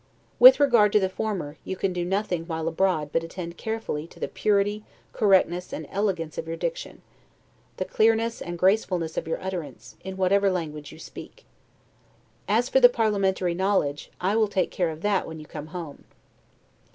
With 0.39 0.59
regard 0.59 0.91
to 0.93 0.99
the 0.99 1.09
former, 1.11 1.57
you 1.63 1.75
can 1.75 1.93
do 1.93 2.03
nothing 2.03 2.45
while 2.45 2.67
abroad 2.67 3.11
but 3.13 3.23
attend 3.23 3.55
carefully 3.55 4.07
to 4.07 4.19
the 4.19 4.27
purity, 4.27 4.83
correctness, 5.13 5.71
and 5.71 5.85
elegance 5.91 6.39
of 6.39 6.47
your 6.47 6.57
diction; 6.57 7.03
the 7.77 7.85
clearness 7.85 8.41
and 8.41 8.57
gracefulness 8.57 9.15
of 9.15 9.27
your 9.27 9.39
utterance, 9.43 9.97
in 10.03 10.17
whatever 10.17 10.49
language 10.49 10.91
you 10.91 10.97
speak. 10.97 11.45
As 12.47 12.67
for 12.67 12.79
the 12.79 12.89
parliamentary 12.89 13.53
knowledge, 13.53 14.09
I 14.19 14.35
will 14.35 14.47
take 14.47 14.71
care 14.71 14.89
of 14.89 15.03
that 15.03 15.27
when 15.27 15.39
you 15.39 15.45
come 15.45 15.67
home. 15.67 16.03